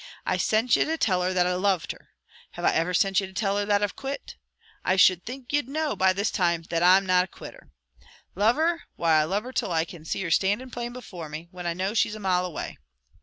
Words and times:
I 0.25 0.37
sent 0.37 0.75
ye 0.75 0.83
to 0.83 0.97
tell 0.97 1.21
her 1.21 1.31
that 1.31 1.45
I 1.45 1.53
loved 1.53 1.91
her; 1.91 2.09
have 2.53 2.65
I 2.65 2.73
ever 2.73 2.91
sent 2.91 3.19
ye 3.21 3.27
to 3.27 3.33
tell 3.33 3.59
her 3.59 3.65
that 3.65 3.83
I've 3.83 3.95
quit? 3.95 4.35
I 4.83 4.95
should 4.95 5.23
think 5.23 5.53
you'd 5.53 5.69
know, 5.69 5.95
by 5.95 6.11
this 6.11 6.31
time, 6.31 6.63
that 6.71 6.81
I'm 6.81 7.05
na 7.05 7.23
quitter. 7.27 7.69
Love 8.33 8.55
her! 8.55 8.81
Why, 8.95 9.19
I 9.19 9.25
love 9.25 9.43
her 9.43 9.53
till 9.53 9.71
I 9.71 9.85
can 9.85 10.03
see 10.03 10.23
her 10.23 10.31
standin' 10.31 10.71
plain 10.71 10.91
before 10.91 11.29
me, 11.29 11.49
when 11.51 11.67
I 11.67 11.73
know 11.75 11.93
she's 11.93 12.15
a 12.15 12.19
mile 12.19 12.47
away. 12.47 12.79